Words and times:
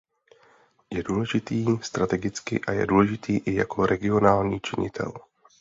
Je 0.91 1.03
důležitý 1.03 1.65
strategicky 1.81 2.61
a 2.67 2.71
je 2.71 2.87
důležitý 2.87 3.37
i 3.37 3.55
jako 3.55 3.85
regionální 3.85 4.59
činitel. 4.59 5.11